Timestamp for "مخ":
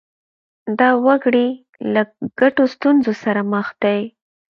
3.51-3.67